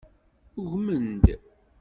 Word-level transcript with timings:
Ugmen-d. 0.59 1.25